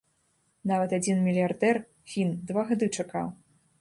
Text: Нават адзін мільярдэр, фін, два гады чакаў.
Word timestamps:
Нават 0.71 0.95
адзін 0.97 1.21
мільярдэр, 1.27 1.81
фін, 2.15 2.33
два 2.49 2.61
гады 2.71 2.85
чакаў. 2.97 3.27